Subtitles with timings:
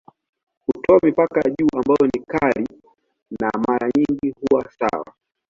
[0.67, 2.67] Hutoa mipaka ya juu ambayo ni kali
[3.41, 5.13] na mara nyingi huwa sawa.